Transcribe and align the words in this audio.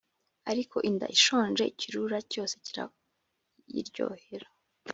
ariko 0.51 0.77
inda 0.89 1.07
ishonje 1.17 1.63
ikirura 1.71 2.17
cyose 2.31 2.53
kirayiryohera 2.65 4.47